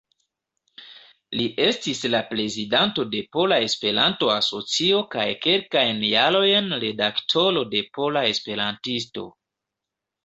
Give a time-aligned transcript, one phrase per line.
[1.39, 9.29] Li estis la prezidanto de Pola Esperanto-Asocio kaj kelkajn jarojn redaktoro de Pola Esperantisto.